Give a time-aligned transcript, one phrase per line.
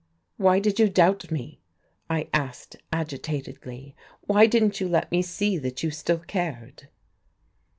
[0.37, 1.57] "Why did you doubt met"
[2.09, 3.95] I asked agitatedly.
[4.21, 6.87] "Why didn't you let me see that you still cared?"